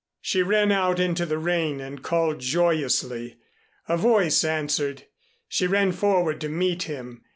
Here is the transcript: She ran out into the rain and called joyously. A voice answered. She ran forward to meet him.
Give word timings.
She 0.19 0.41
ran 0.41 0.71
out 0.71 0.99
into 0.99 1.27
the 1.27 1.37
rain 1.37 1.79
and 1.79 2.01
called 2.01 2.39
joyously. 2.39 3.35
A 3.87 3.97
voice 3.97 4.43
answered. 4.43 5.03
She 5.47 5.67
ran 5.67 5.91
forward 5.91 6.41
to 6.41 6.49
meet 6.49 6.81
him. 6.89 7.21